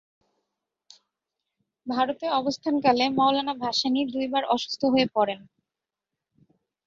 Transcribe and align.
ভারতে 1.87 2.25
অবস্থানকালে 2.31 3.05
মওলানা 3.09 3.53
ভাসানী 3.55 4.01
দুইবার 4.13 4.43
অসুস্থ 4.45 4.81
হয়ে 4.85 5.07
পড়েন। 5.15 5.39